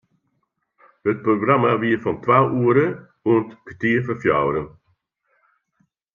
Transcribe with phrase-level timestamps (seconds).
[1.09, 2.85] It programma wie fan twa oere
[3.29, 4.67] oant kertier foar fjouweren.